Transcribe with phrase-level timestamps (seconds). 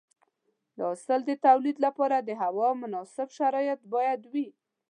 [0.75, 4.47] د حاصل د تولید لپاره د هوا مناسب شرایط باید وي.